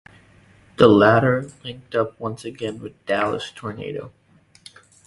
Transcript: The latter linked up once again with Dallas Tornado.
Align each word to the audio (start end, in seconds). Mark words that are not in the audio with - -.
The 0.77 0.87
latter 0.87 1.51
linked 1.63 1.93
up 1.93 2.19
once 2.19 2.43
again 2.43 2.79
with 2.79 3.05
Dallas 3.05 3.51
Tornado. 3.53 4.11